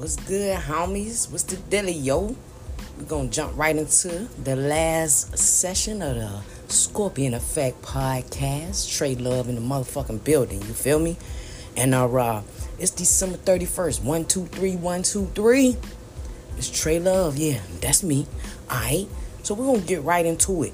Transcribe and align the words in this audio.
What's 0.00 0.16
good, 0.16 0.56
homies? 0.60 1.30
What's 1.30 1.42
the 1.42 1.56
dilly, 1.56 1.92
yo? 1.92 2.34
We're 2.96 3.04
gonna 3.04 3.28
jump 3.28 3.54
right 3.54 3.76
into 3.76 4.28
the 4.42 4.56
last 4.56 5.36
session 5.36 6.00
of 6.00 6.16
the 6.16 6.42
Scorpion 6.68 7.34
Effect 7.34 7.82
podcast. 7.82 8.96
Trey 8.96 9.14
Love 9.14 9.50
in 9.50 9.56
the 9.56 9.60
motherfucking 9.60 10.24
building, 10.24 10.62
you 10.62 10.72
feel 10.72 10.98
me? 10.98 11.18
And 11.76 11.94
uh, 11.94 12.10
uh 12.10 12.42
it's 12.78 12.92
December 12.92 13.36
31st. 13.36 14.02
One, 14.02 14.24
two, 14.24 14.46
three, 14.46 14.74
one, 14.74 15.02
two, 15.02 15.26
three. 15.34 15.76
It's 16.56 16.70
Trey 16.70 16.98
Love, 16.98 17.36
yeah, 17.36 17.60
that's 17.82 18.02
me. 18.02 18.26
Alright. 18.70 19.06
So 19.42 19.52
we're 19.52 19.66
gonna 19.66 19.86
get 19.86 20.02
right 20.02 20.24
into 20.24 20.62
it. 20.62 20.72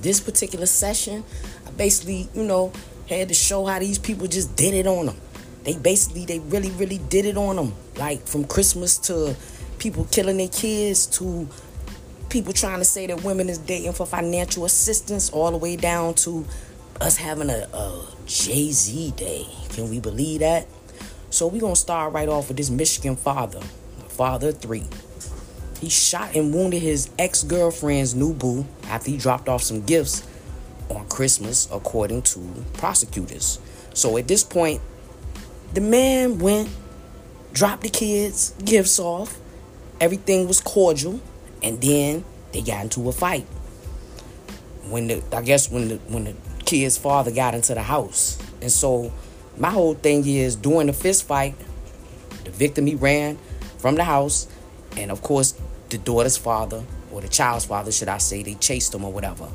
This 0.00 0.18
particular 0.18 0.66
session, 0.66 1.22
I 1.64 1.70
basically, 1.70 2.28
you 2.34 2.42
know, 2.42 2.72
had 3.08 3.28
to 3.28 3.34
show 3.34 3.66
how 3.66 3.78
these 3.78 4.00
people 4.00 4.26
just 4.26 4.56
did 4.56 4.74
it 4.74 4.88
on 4.88 5.06
them 5.06 5.20
they 5.68 5.78
basically 5.78 6.24
they 6.24 6.38
really 6.38 6.70
really 6.72 6.98
did 7.10 7.26
it 7.26 7.36
on 7.36 7.56
them 7.56 7.74
like 7.96 8.26
from 8.26 8.42
christmas 8.44 8.96
to 8.96 9.36
people 9.78 10.06
killing 10.10 10.38
their 10.38 10.48
kids 10.48 11.06
to 11.06 11.46
people 12.30 12.54
trying 12.54 12.78
to 12.78 12.84
say 12.84 13.06
that 13.06 13.22
women 13.22 13.48
is 13.50 13.58
dating 13.58 13.92
for 13.92 14.06
financial 14.06 14.64
assistance 14.64 15.30
all 15.30 15.50
the 15.50 15.56
way 15.58 15.76
down 15.76 16.14
to 16.14 16.44
us 17.00 17.16
having 17.16 17.48
a, 17.48 17.68
a 17.72 18.06
jay-z 18.26 19.12
day. 19.12 19.46
Can 19.70 19.88
we 19.88 20.00
believe 20.00 20.40
that? 20.40 20.66
So 21.30 21.46
we're 21.46 21.60
gonna 21.60 21.76
start 21.76 22.12
right 22.12 22.28
off 22.28 22.48
with 22.48 22.56
this 22.56 22.70
michigan 22.70 23.16
father 23.16 23.60
father 24.08 24.52
three. 24.52 24.84
He 25.80 25.90
shot 25.90 26.34
and 26.34 26.52
wounded 26.52 26.82
his 26.82 27.10
ex-girlfriend's 27.18 28.14
new 28.14 28.32
boo 28.32 28.66
after 28.88 29.10
he 29.10 29.18
dropped 29.18 29.48
off 29.48 29.62
some 29.62 29.82
gifts 29.82 30.26
on 30.88 31.06
christmas 31.08 31.68
according 31.70 32.22
to 32.22 32.64
prosecutors. 32.72 33.60
So 33.94 34.16
at 34.16 34.26
this 34.26 34.42
point 34.42 34.80
the 35.74 35.80
man 35.80 36.38
went, 36.38 36.68
dropped 37.52 37.82
the 37.82 37.88
kids' 37.88 38.54
gifts 38.64 38.98
off. 38.98 39.38
Everything 40.00 40.46
was 40.46 40.60
cordial, 40.60 41.20
and 41.62 41.80
then 41.80 42.24
they 42.52 42.62
got 42.62 42.84
into 42.84 43.08
a 43.08 43.12
fight. 43.12 43.46
When 44.88 45.08
the 45.08 45.22
I 45.32 45.42
guess 45.42 45.70
when 45.70 45.88
the 45.88 45.96
when 46.08 46.24
the 46.24 46.34
kid's 46.64 46.96
father 46.96 47.30
got 47.30 47.54
into 47.54 47.74
the 47.74 47.82
house, 47.82 48.38
and 48.62 48.70
so 48.70 49.12
my 49.58 49.70
whole 49.70 49.94
thing 49.94 50.26
is 50.26 50.56
during 50.56 50.86
the 50.86 50.92
fist 50.92 51.24
fight, 51.24 51.54
the 52.44 52.50
victim 52.50 52.86
he 52.86 52.94
ran 52.94 53.38
from 53.78 53.96
the 53.96 54.04
house, 54.04 54.48
and 54.96 55.10
of 55.10 55.20
course 55.22 55.58
the 55.90 55.98
daughter's 55.98 56.36
father 56.36 56.84
or 57.12 57.20
the 57.20 57.28
child's 57.28 57.64
father, 57.64 57.90
should 57.90 58.08
I 58.08 58.18
say, 58.18 58.42
they 58.42 58.54
chased 58.54 58.94
him 58.94 59.04
or 59.04 59.12
whatever, 59.12 59.48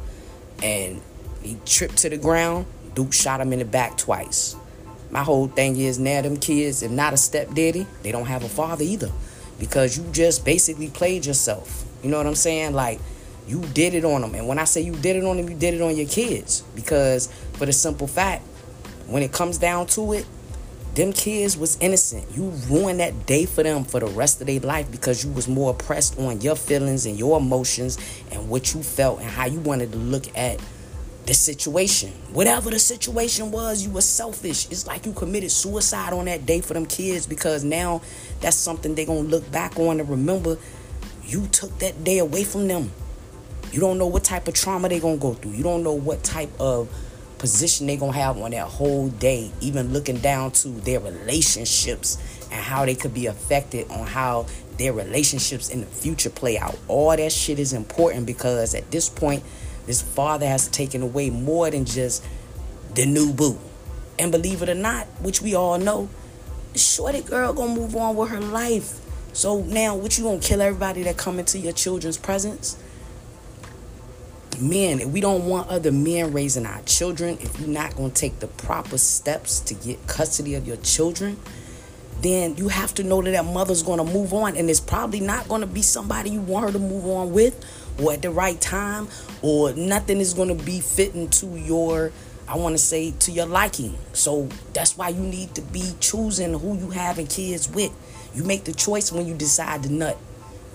and 0.62 1.02
he 1.42 1.58
tripped 1.66 1.98
to 2.00 2.10
the 2.10 2.18
ground. 2.18 2.66
Duke 2.94 3.14
shot 3.14 3.42
him 3.42 3.54
in 3.54 3.60
the 3.60 3.66
back 3.66 3.98
twice. 3.98 4.56
My 5.14 5.22
whole 5.22 5.46
thing 5.46 5.78
is 5.78 6.00
now 6.00 6.24
them 6.24 6.38
kids, 6.38 6.82
if 6.82 6.90
not 6.90 7.14
a 7.14 7.18
stepdaddy, 7.18 7.86
they 8.02 8.12
don't 8.12 8.26
have 8.26 8.44
a 8.44 8.50
father 8.50 8.84
either. 8.84 9.12
Because 9.60 9.96
you 9.96 10.04
just 10.12 10.44
basically 10.44 10.90
played 10.90 11.28
yourself. 11.28 11.86
You 12.02 12.10
know 12.10 12.18
what 12.18 12.26
I'm 12.26 12.34
saying? 12.34 12.74
Like 12.74 13.00
you 13.48 13.62
did 13.76 13.94
it 13.94 14.06
on 14.06 14.22
them. 14.22 14.34
And 14.34 14.48
when 14.48 14.58
I 14.58 14.64
say 14.64 14.82
you 14.82 14.96
did 14.96 15.16
it 15.16 15.24
on 15.24 15.38
them, 15.38 15.48
you 15.48 15.56
did 15.56 15.76
it 15.76 15.82
on 15.82 15.96
your 15.96 16.08
kids. 16.08 16.64
Because 16.74 17.32
for 17.54 17.68
the 17.68 17.74
simple 17.74 18.08
fact, 18.08 18.44
when 19.06 19.22
it 19.22 19.32
comes 19.32 19.60
down 19.60 19.86
to 19.88 20.14
it, 20.14 20.26
them 20.96 21.14
kids 21.14 21.58
was 21.58 21.78
innocent. 21.80 22.26
You 22.36 22.50
ruined 22.68 23.00
that 23.00 23.28
day 23.28 23.46
for 23.46 23.62
them 23.62 23.84
for 23.84 24.00
the 24.00 24.08
rest 24.08 24.42
of 24.42 24.48
their 24.48 24.62
life 24.62 24.90
because 24.90 25.24
you 25.24 25.32
was 25.32 25.48
more 25.48 25.76
pressed 25.76 26.18
on 26.18 26.42
your 26.42 26.56
feelings 26.56 27.06
and 27.06 27.20
your 27.20 27.38
emotions 27.38 28.00
and 28.32 28.50
what 28.50 28.74
you 28.74 28.82
felt 28.82 29.20
and 29.20 29.30
how 29.30 29.46
you 29.46 29.60
wanted 29.60 29.92
to 29.92 30.00
look 30.00 30.26
at 30.36 30.60
the 31.26 31.34
situation. 31.34 32.12
Whatever 32.34 32.70
the 32.70 32.80
situation 32.80 33.52
was, 33.52 33.86
you 33.86 33.92
were 33.92 34.02
selfish. 34.02 34.66
It's 34.70 34.86
like 34.86 35.06
you 35.06 35.14
committed 35.14 35.52
suicide 35.52 36.14
on 36.14 36.26
that 36.26 36.46
day 36.46 36.62
for 36.62 36.74
them 36.74 36.86
kids 36.86 37.26
because 37.26 37.64
now 37.64 38.02
that's 38.42 38.58
something 38.58 38.96
they're 38.96 39.06
going 39.06 39.26
to 39.26 39.30
look 39.30 39.50
back 39.52 39.80
on 39.80 40.00
and 40.00 40.10
remember 40.10 40.58
you 41.26 41.48
took 41.48 41.78
that 41.80 42.04
day 42.04 42.20
away 42.20 42.44
from 42.44 42.68
them. 42.68 42.92
You 43.72 43.80
don't 43.80 43.98
know 43.98 44.08
what 44.08 44.24
type 44.24 44.48
of 44.48 44.54
trauma 44.54 44.90
they're 44.90 45.00
going 45.00 45.18
to 45.18 45.22
go 45.22 45.34
through. 45.34 45.52
You 45.52 45.64
don't 45.64 45.84
know 45.84 45.94
what 45.94 46.24
type 46.24 46.52
of 46.60 46.90
position 47.40 47.88
they're 47.88 47.98
going 47.98 48.14
to 48.14 48.20
have 48.20 48.38
on 48.38 48.52
that 48.52 48.68
whole 48.68 49.10
day, 49.10 49.52
even 49.62 49.94
looking 49.94 50.18
down 50.18 50.52
to 50.52 50.70
their 50.70 51.00
relationships 51.00 52.18
and 52.52 52.62
how 52.62 52.86
they 52.86 52.96
could 52.96 53.14
be 53.14 53.26
affected 53.26 53.90
on 53.90 54.06
how 54.06 54.46
their 54.78 54.94
relationships 54.94 55.70
in 55.70 55.82
the 55.82 55.88
future 55.88 56.30
play 56.30 56.58
out. 56.58 56.78
All 56.88 57.16
that 57.16 57.32
shit 57.32 57.60
is 57.60 57.74
important 57.74 58.26
because 58.26 58.76
at 58.76 58.92
this 58.92 59.10
point, 59.10 59.44
this 59.86 60.02
father 60.02 60.48
has 60.48 60.68
taken 60.68 61.02
away 61.02 61.30
more 61.30 61.70
than 61.70 61.86
just 61.86 62.26
the 62.96 63.06
new 63.06 63.34
boo. 63.34 63.60
And 64.20 64.32
believe 64.32 64.62
it 64.62 64.70
or 64.70 64.76
not, 64.76 65.08
which 65.22 65.42
we 65.42 65.56
all 65.56 65.78
know, 65.78 66.10
shorty 66.76 67.22
girl 67.22 67.54
gonna 67.54 67.74
move 67.74 67.96
on 67.96 68.16
with 68.16 68.30
her 68.30 68.40
life. 68.40 69.00
So 69.34 69.62
now 69.62 69.96
what 69.96 70.18
you 70.18 70.24
gonna 70.24 70.40
kill 70.40 70.62
everybody 70.62 71.04
that 71.04 71.18
come 71.18 71.40
into 71.40 71.58
your 71.58 71.74
children's 71.74 72.18
presence? 72.18 72.78
Men, 74.60 75.12
we 75.12 75.20
don't 75.20 75.48
want 75.48 75.68
other 75.70 75.92
men 75.92 76.32
raising 76.32 76.68
our 76.68 76.82
children, 76.84 77.40
if 77.42 77.60
you're 77.60 77.68
not 77.68 77.96
gonna 77.96 78.12
take 78.12 78.40
the 78.40 78.48
proper 78.48 79.00
steps 79.00 79.60
to 79.62 79.74
get 79.74 80.06
custody 80.08 80.54
of 80.54 80.68
your 80.68 80.78
children, 80.78 81.38
then 82.22 82.56
you 82.56 82.70
have 82.70 82.94
to 82.94 83.04
know 83.04 83.22
that 83.22 83.32
that 83.32 83.46
mother's 83.46 83.84
gonna 83.84 84.04
move 84.04 84.34
on 84.34 84.56
and 84.56 84.70
it's 84.70 84.80
probably 84.80 85.20
not 85.20 85.48
gonna 85.50 85.68
be 85.68 85.82
somebody 85.82 86.30
you 86.30 86.42
want 86.42 86.68
her 86.68 86.72
to 86.72 86.80
move 86.80 87.06
on 87.06 87.34
with 87.34 87.66
or 88.02 88.14
at 88.14 88.22
the 88.22 88.30
right 88.30 88.60
time 88.60 89.08
or 89.42 89.74
nothing 89.74 90.20
is 90.20 90.34
going 90.34 90.56
to 90.56 90.64
be 90.64 90.80
fitting 90.80 91.30
to 91.30 91.48
your 91.58 92.12
I 92.48 92.58
want 92.58 92.74
to 92.74 92.78
say 92.78 93.12
to 93.12 93.32
your 93.32 93.46
liking. 93.46 93.98
So 94.12 94.50
that's 94.74 94.98
why 94.98 95.10
you 95.10 95.22
need 95.22 95.56
to 95.56 95.62
be 95.62 95.94
choosing 96.00 96.54
who 96.54 96.78
you 96.78 96.90
having 96.90 97.28
kids 97.28 97.70
with. 97.70 97.92
You 98.36 98.44
make 98.44 98.66
the 98.66 98.74
choice 98.74 99.12
when 99.12 99.26
you 99.26 99.34
decide 99.34 99.84
to 99.84 99.94
nut. 99.94 100.18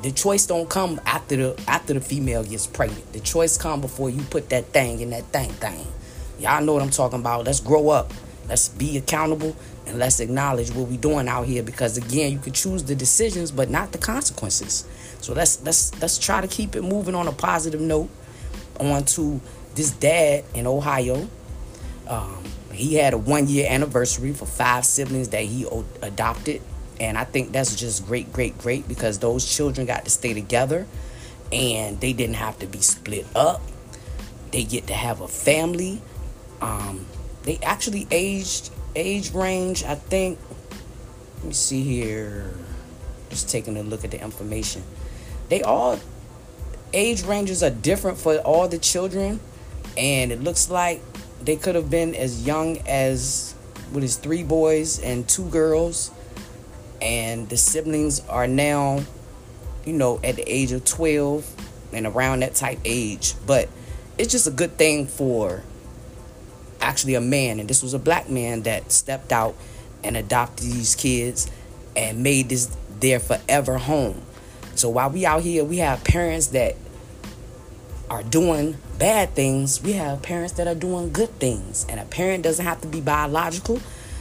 The 0.02 0.12
choice 0.12 0.46
don't 0.46 0.68
come 0.70 1.00
after 1.04 1.36
the 1.36 1.64
after 1.68 1.92
the 1.92 2.00
female 2.00 2.44
gets 2.44 2.66
pregnant. 2.66 3.12
The 3.12 3.20
choice 3.20 3.58
come 3.58 3.80
before 3.80 4.10
you 4.10 4.22
put 4.22 4.48
that 4.50 4.66
thing 4.66 5.00
in 5.00 5.10
that 5.10 5.24
thing 5.24 5.50
thing. 5.50 5.86
Y'all 6.38 6.62
know 6.62 6.72
what 6.72 6.82
I'm 6.82 6.90
talking 6.90 7.18
about. 7.18 7.44
Let's 7.44 7.60
grow 7.60 7.90
up. 7.90 8.12
Let's 8.48 8.68
be 8.68 8.96
accountable 8.96 9.54
and 9.86 9.98
let's 9.98 10.20
acknowledge 10.20 10.70
what 10.70 10.88
we're 10.88 10.98
doing 10.98 11.28
out 11.28 11.46
here 11.46 11.62
because 11.62 11.96
again, 11.98 12.32
you 12.32 12.38
can 12.38 12.52
choose 12.52 12.84
the 12.84 12.94
decisions 12.94 13.50
but 13.50 13.68
not 13.70 13.92
the 13.92 13.98
consequences. 13.98 14.86
So 15.20 15.34
let's 15.34 15.62
let's 15.62 16.00
let's 16.00 16.18
try 16.18 16.40
to 16.40 16.48
keep 16.48 16.76
it 16.76 16.82
moving 16.82 17.14
on 17.14 17.28
a 17.28 17.32
positive 17.32 17.80
note. 17.80 18.10
On 18.80 19.04
to 19.04 19.40
this 19.74 19.90
dad 19.90 20.44
in 20.54 20.66
Ohio. 20.66 21.28
Um, 22.06 22.44
he 22.72 22.94
had 22.94 23.12
a 23.12 23.18
one 23.18 23.48
year 23.48 23.66
anniversary 23.68 24.32
for 24.32 24.46
five 24.46 24.84
siblings 24.84 25.30
that 25.30 25.42
he 25.42 25.66
adopted. 26.02 26.62
And 27.00 27.16
I 27.18 27.24
think 27.24 27.52
that's 27.52 27.76
just 27.76 28.06
great, 28.06 28.32
great, 28.32 28.58
great 28.58 28.88
because 28.88 29.18
those 29.18 29.44
children 29.44 29.86
got 29.86 30.04
to 30.04 30.10
stay 30.10 30.34
together 30.34 30.86
and 31.52 32.00
they 32.00 32.12
didn't 32.12 32.36
have 32.36 32.58
to 32.60 32.66
be 32.66 32.78
split 32.78 33.26
up. 33.34 33.62
They 34.50 34.64
get 34.64 34.86
to 34.88 34.94
have 34.94 35.20
a 35.20 35.28
family. 35.28 36.00
Um, 36.60 37.06
they 37.42 37.58
actually 37.62 38.06
aged 38.10 38.70
age 38.96 39.32
range, 39.32 39.84
I 39.84 39.94
think. 39.94 40.38
Let 41.36 41.44
me 41.46 41.52
see 41.52 41.82
here. 41.82 42.52
Just 43.30 43.48
taking 43.48 43.76
a 43.76 43.82
look 43.82 44.04
at 44.04 44.10
the 44.10 44.20
information 44.20 44.82
they 45.48 45.62
all 45.62 45.98
age 46.92 47.22
ranges 47.24 47.62
are 47.62 47.70
different 47.70 48.18
for 48.18 48.38
all 48.38 48.68
the 48.68 48.78
children, 48.78 49.40
and 49.96 50.32
it 50.32 50.42
looks 50.42 50.70
like 50.70 51.02
they 51.42 51.56
could 51.56 51.74
have 51.74 51.90
been 51.90 52.14
as 52.14 52.46
young 52.46 52.78
as 52.86 53.54
with 53.92 54.02
his 54.02 54.16
three 54.16 54.42
boys 54.42 55.00
and 55.00 55.28
two 55.28 55.48
girls, 55.50 56.10
and 57.00 57.48
the 57.48 57.56
siblings 57.56 58.20
are 58.28 58.46
now, 58.46 59.00
you 59.84 59.92
know, 59.92 60.20
at 60.24 60.36
the 60.36 60.44
age 60.52 60.72
of 60.72 60.84
twelve 60.84 61.46
and 61.92 62.06
around 62.06 62.40
that 62.40 62.54
type 62.54 62.78
age. 62.84 63.34
But 63.46 63.68
it's 64.18 64.32
just 64.32 64.46
a 64.46 64.50
good 64.50 64.76
thing 64.76 65.06
for 65.06 65.62
actually 66.80 67.14
a 67.14 67.20
man, 67.20 67.60
and 67.60 67.68
this 67.68 67.82
was 67.82 67.94
a 67.94 67.98
black 67.98 68.28
man 68.28 68.62
that 68.62 68.92
stepped 68.92 69.32
out 69.32 69.54
and 70.04 70.16
adopted 70.16 70.66
these 70.66 70.94
kids 70.94 71.50
and 71.96 72.22
made 72.22 72.48
this 72.48 72.76
their 73.00 73.20
forever 73.20 73.78
home. 73.78 74.22
So 74.78 74.88
while 74.88 75.10
we 75.10 75.26
out 75.26 75.42
here, 75.42 75.64
we 75.64 75.78
have 75.78 76.04
parents 76.04 76.48
that 76.48 76.76
are 78.08 78.22
doing 78.22 78.76
bad 78.98 79.34
things. 79.34 79.82
We 79.82 79.94
have 79.94 80.22
parents 80.22 80.52
that 80.54 80.68
are 80.68 80.74
doing 80.74 81.12
good 81.12 81.30
things. 81.40 81.84
And 81.88 81.98
a 81.98 82.04
parent 82.04 82.44
doesn't 82.44 82.64
have 82.64 82.80
to 82.82 82.88
be 82.88 83.00
biological. 83.00 83.80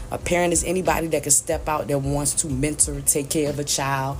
A 0.09 0.18
parent 0.18 0.54
is 0.54 0.63
anybody 0.63 1.07
that 1.07 1.21
can 1.21 1.31
step 1.31 1.69
out 1.69 1.88
that 1.88 2.00
wants 2.00 2.33
to 2.42 2.48
mentor, 2.48 3.01
take 3.01 3.30
care 3.30 3.51
of 3.51 3.59
a 3.59 3.63
child, 3.63 4.18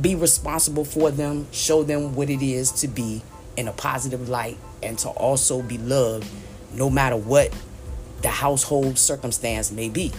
be 0.00 0.14
responsible 0.14 0.84
for 0.84 1.10
them, 1.10 1.48
show 1.50 1.82
them 1.82 2.14
what 2.14 2.30
it 2.30 2.42
is 2.42 2.70
to 2.72 2.86
be 2.86 3.22
in 3.56 3.66
a 3.66 3.72
positive 3.72 4.28
light, 4.28 4.56
and 4.82 4.98
to 4.98 5.08
also 5.08 5.62
be 5.62 5.78
loved 5.78 6.28
no 6.74 6.88
matter 6.88 7.16
what 7.16 7.52
the 8.22 8.28
household 8.28 8.98
circumstance 8.98 9.72
may 9.72 9.88
be. 9.88 10.12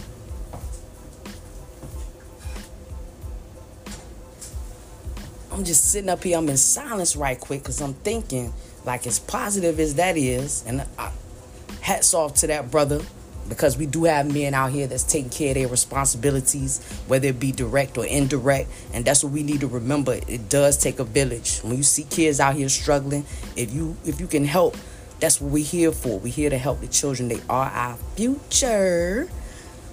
I'm 5.52 5.64
just 5.64 5.92
sitting 5.92 6.08
up 6.08 6.24
here. 6.24 6.38
I'm 6.38 6.48
in 6.48 6.56
silence 6.56 7.14
right 7.14 7.38
quick 7.38 7.62
because 7.62 7.82
I'm 7.82 7.92
thinking, 7.92 8.54
like, 8.86 9.06
as 9.06 9.18
positive 9.18 9.78
as 9.78 9.96
that 9.96 10.16
is, 10.16 10.64
and 10.66 10.84
I, 10.98 11.12
hats 11.82 12.14
off 12.14 12.34
to 12.36 12.46
that 12.46 12.70
brother 12.70 13.02
because 13.48 13.76
we 13.76 13.84
do 13.84 14.04
have 14.04 14.32
men 14.32 14.54
out 14.54 14.72
here 14.72 14.86
that's 14.86 15.04
taking 15.04 15.28
care 15.28 15.50
of 15.50 15.56
their 15.56 15.68
responsibilities, 15.68 16.82
whether 17.06 17.28
it 17.28 17.38
be 17.38 17.52
direct 17.52 17.98
or 17.98 18.06
indirect. 18.06 18.70
And 18.94 19.04
that's 19.04 19.22
what 19.22 19.32
we 19.32 19.42
need 19.42 19.60
to 19.60 19.66
remember. 19.66 20.18
It 20.26 20.48
does 20.48 20.78
take 20.78 20.98
a 21.00 21.04
village. 21.04 21.58
When 21.58 21.76
you 21.76 21.82
see 21.82 22.04
kids 22.04 22.40
out 22.40 22.54
here 22.54 22.70
struggling, 22.70 23.26
if 23.54 23.74
you 23.74 23.96
if 24.06 24.20
you 24.20 24.26
can 24.26 24.46
help, 24.46 24.76
that's 25.20 25.38
what 25.38 25.52
we're 25.52 25.64
here 25.64 25.92
for. 25.92 26.18
We're 26.18 26.32
here 26.32 26.48
to 26.48 26.58
help 26.58 26.80
the 26.80 26.86
children. 26.86 27.28
They 27.28 27.40
are 27.50 27.68
our 27.68 27.96
future. 28.16 29.28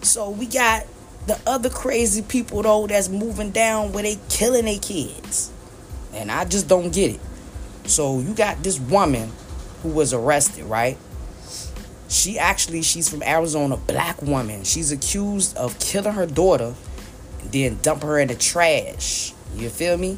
So 0.04 0.30
we 0.30 0.46
got 0.46 0.86
the 1.28 1.40
other 1.46 1.70
crazy 1.70 2.22
people 2.22 2.62
though 2.64 2.88
that's 2.88 3.10
moving 3.10 3.52
down 3.52 3.92
where 3.92 4.04
they 4.04 4.18
killing 4.30 4.66
their 4.66 4.80
kids. 4.80 5.52
And 6.14 6.32
I 6.32 6.46
just 6.46 6.68
don't 6.68 6.92
get 6.92 7.16
it. 7.16 7.20
So 7.86 8.20
you 8.20 8.34
got 8.34 8.64
this 8.64 8.80
woman 8.80 9.32
who 9.84 9.90
was 9.90 10.14
arrested, 10.14 10.66
right? 10.66 10.98
She 12.08 12.40
actually, 12.40 12.82
she's 12.82 13.08
from 13.08 13.22
Arizona, 13.22 13.78
black 13.78 14.22
woman. 14.22 14.64
She's 14.64 14.92
accused 14.92 15.56
of 15.56 15.78
killing 15.80 16.14
her 16.14 16.26
daughter, 16.26 16.74
then 17.52 17.78
dump 17.82 18.02
her 18.04 18.20
in 18.20 18.28
the 18.28 18.36
trash. 18.36 19.34
You 19.56 19.70
feel 19.70 19.98
me? 19.98 20.18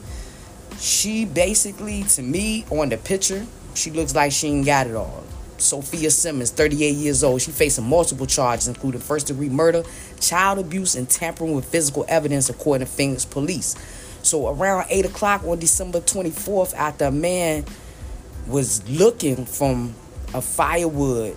She 0.79 1.25
basically, 1.25 2.03
to 2.03 2.21
me, 2.21 2.65
on 2.71 2.89
the 2.89 2.97
picture, 2.97 3.45
she 3.75 3.91
looks 3.91 4.15
like 4.15 4.31
she 4.31 4.47
ain't 4.47 4.65
got 4.65 4.87
it 4.87 4.95
all. 4.95 5.23
Sophia 5.57 6.09
Simmons, 6.09 6.51
38 6.51 6.95
years 6.95 7.23
old. 7.23 7.41
She 7.41 7.51
facing 7.51 7.85
multiple 7.87 8.25
charges, 8.25 8.67
including 8.67 9.01
first 9.01 9.27
degree 9.27 9.49
murder, 9.49 9.83
child 10.21 10.59
abuse, 10.59 10.95
and 10.95 11.09
tampering 11.09 11.53
with 11.55 11.65
physical 11.65 12.05
evidence, 12.07 12.49
according 12.49 12.85
to 12.85 12.91
Phoenix 12.91 13.25
police. 13.25 13.75
So 14.23 14.49
around 14.49 14.85
8 14.89 15.05
o'clock 15.05 15.43
on 15.43 15.59
December 15.59 15.99
24th, 15.99 16.73
after 16.75 17.05
a 17.05 17.11
man 17.11 17.65
was 18.47 18.87
looking 18.89 19.45
from 19.45 19.95
a 20.33 20.41
firewood 20.41 21.35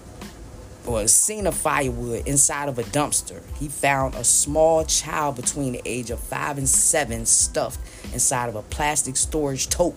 or 0.86 1.00
a 1.00 1.08
scene 1.08 1.46
of 1.46 1.54
firewood 1.54 2.26
inside 2.26 2.68
of 2.68 2.78
a 2.78 2.82
dumpster. 2.82 3.42
He 3.56 3.68
found 3.68 4.14
a 4.14 4.24
small 4.24 4.84
child 4.84 5.36
between 5.36 5.72
the 5.72 5.82
age 5.84 6.10
of 6.10 6.20
five 6.20 6.58
and 6.58 6.68
seven 6.68 7.26
stuffed 7.26 7.80
inside 8.12 8.48
of 8.48 8.56
a 8.56 8.62
plastic 8.62 9.16
storage 9.16 9.68
tote. 9.68 9.96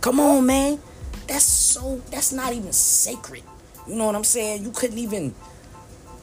Come 0.00 0.18
on, 0.18 0.46
man. 0.46 0.80
That's 1.28 1.44
so, 1.44 2.02
that's 2.10 2.32
not 2.32 2.52
even 2.52 2.72
sacred. 2.72 3.44
You 3.86 3.94
know 3.94 4.06
what 4.06 4.16
I'm 4.16 4.24
saying? 4.24 4.64
You 4.64 4.70
couldn't 4.70 4.98
even. 4.98 5.34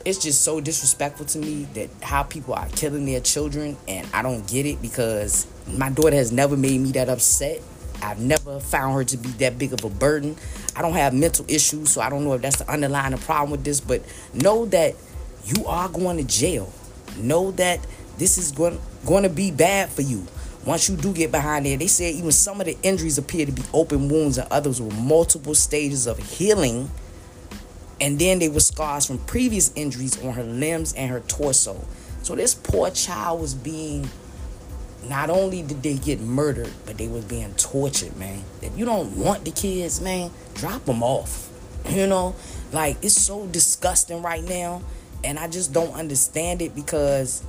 It's 0.09 0.17
just 0.17 0.41
so 0.41 0.59
disrespectful 0.59 1.27
to 1.27 1.37
me 1.37 1.67
that 1.75 1.91
how 2.01 2.23
people 2.23 2.55
are 2.55 2.67
killing 2.69 3.05
their 3.05 3.19
children, 3.19 3.77
and 3.87 4.09
I 4.11 4.23
don't 4.23 4.47
get 4.47 4.65
it 4.65 4.81
because 4.81 5.45
my 5.67 5.91
daughter 5.91 6.15
has 6.15 6.31
never 6.31 6.57
made 6.57 6.81
me 6.81 6.91
that 6.93 7.09
upset. 7.09 7.61
I've 8.01 8.19
never 8.19 8.59
found 8.59 8.95
her 8.95 9.03
to 9.03 9.17
be 9.17 9.29
that 9.33 9.59
big 9.59 9.71
of 9.71 9.83
a 9.83 9.89
burden. 9.91 10.35
I 10.75 10.81
don't 10.81 10.93
have 10.93 11.13
mental 11.13 11.45
issues, 11.47 11.91
so 11.91 12.01
I 12.01 12.09
don't 12.09 12.23
know 12.23 12.33
if 12.33 12.41
that's 12.41 12.57
the 12.57 12.67
underlying 12.67 13.15
problem 13.19 13.51
with 13.51 13.63
this, 13.63 13.81
but 13.81 14.01
know 14.33 14.65
that 14.65 14.95
you 15.45 15.67
are 15.67 15.87
going 15.87 16.17
to 16.17 16.23
jail. 16.23 16.73
Know 17.17 17.51
that 17.51 17.79
this 18.17 18.39
is 18.39 18.51
going, 18.51 18.81
going 19.05 19.21
to 19.21 19.29
be 19.29 19.51
bad 19.51 19.89
for 19.89 20.01
you. 20.01 20.25
Once 20.65 20.89
you 20.89 20.97
do 20.97 21.13
get 21.13 21.31
behind 21.31 21.67
there, 21.67 21.77
they 21.77 21.85
said 21.85 22.15
even 22.15 22.31
some 22.31 22.59
of 22.59 22.65
the 22.65 22.75
injuries 22.81 23.19
appear 23.19 23.45
to 23.45 23.51
be 23.51 23.61
open 23.75 24.09
wounds 24.09 24.39
and 24.39 24.51
others 24.51 24.81
with 24.81 24.97
multiple 24.97 25.53
stages 25.53 26.07
of 26.07 26.17
healing. 26.17 26.89
And 28.01 28.17
then 28.17 28.39
they 28.39 28.49
were 28.49 28.59
scars 28.59 29.05
from 29.05 29.17
previous 29.19 29.71
injuries 29.75 30.21
on 30.23 30.33
her 30.33 30.43
limbs 30.43 30.93
and 30.93 31.11
her 31.11 31.19
torso. 31.21 31.85
So 32.23 32.35
this 32.35 32.53
poor 32.53 32.89
child 32.91 33.41
was 33.41 33.53
being 33.53 34.09
not 35.07 35.29
only 35.29 35.61
did 35.61 35.81
they 35.81 35.95
get 35.95 36.19
murdered, 36.19 36.71
but 36.85 36.97
they 36.97 37.07
was 37.07 37.25
being 37.25 37.53
tortured, 37.55 38.15
man. 38.17 38.43
If 38.61 38.77
you 38.77 38.85
don't 38.85 39.17
want 39.17 39.45
the 39.45 39.51
kids, 39.51 40.01
man, 40.01 40.31
drop 40.55 40.85
them 40.85 41.03
off. 41.03 41.49
You 41.89 42.07
know, 42.07 42.35
like 42.71 42.97
it's 43.01 43.19
so 43.19 43.47
disgusting 43.47 44.21
right 44.21 44.43
now, 44.43 44.81
and 45.23 45.39
I 45.39 45.47
just 45.47 45.73
don't 45.73 45.93
understand 45.93 46.61
it 46.61 46.75
because 46.75 47.41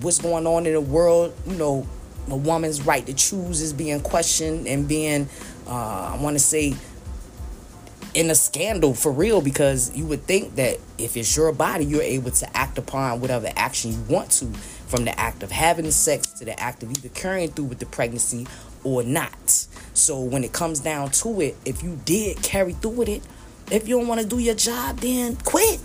what's 0.00 0.18
going 0.18 0.46
on 0.46 0.66
in 0.66 0.72
the 0.72 0.80
world, 0.80 1.34
you 1.46 1.56
know, 1.56 1.86
a 2.28 2.36
woman's 2.36 2.82
right 2.82 3.04
to 3.06 3.12
choose 3.12 3.60
is 3.60 3.72
being 3.72 4.00
questioned 4.00 4.66
and 4.66 4.88
being, 4.88 5.28
uh, 5.66 6.14
I 6.14 6.18
want 6.20 6.34
to 6.36 6.40
say, 6.40 6.74
in 8.14 8.30
a 8.30 8.34
scandal 8.34 8.94
for 8.94 9.12
real 9.12 9.40
because 9.40 9.94
you 9.96 10.04
would 10.06 10.22
think 10.24 10.56
that 10.56 10.78
if 10.98 11.16
it's 11.16 11.36
your 11.36 11.52
body, 11.52 11.84
you're 11.84 12.02
able 12.02 12.30
to 12.32 12.56
act 12.56 12.78
upon 12.78 13.20
whatever 13.20 13.48
action 13.56 13.92
you 13.92 14.00
want 14.08 14.30
to 14.32 14.46
from 14.88 15.04
the 15.04 15.18
act 15.18 15.42
of 15.42 15.50
having 15.50 15.90
sex 15.90 16.32
to 16.32 16.44
the 16.44 16.58
act 16.58 16.82
of 16.82 16.90
either 16.90 17.08
carrying 17.10 17.50
through 17.50 17.66
with 17.66 17.78
the 17.78 17.86
pregnancy 17.86 18.46
or 18.82 19.02
not. 19.04 19.66
So 19.94 20.20
when 20.20 20.42
it 20.42 20.52
comes 20.52 20.80
down 20.80 21.10
to 21.10 21.40
it, 21.40 21.56
if 21.64 21.82
you 21.82 22.00
did 22.04 22.42
carry 22.42 22.72
through 22.72 22.90
with 22.90 23.08
it, 23.08 23.22
if 23.70 23.86
you 23.86 23.98
don't 23.98 24.08
want 24.08 24.20
to 24.20 24.26
do 24.26 24.38
your 24.38 24.56
job, 24.56 24.98
then 24.98 25.36
quit. 25.36 25.80